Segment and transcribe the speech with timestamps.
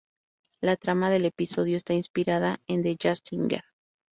[0.61, 3.61] La trama del episodio está inspirada en The Jazz Singer.